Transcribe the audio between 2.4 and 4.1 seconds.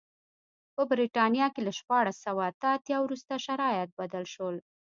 اته اتیا وروسته شرایط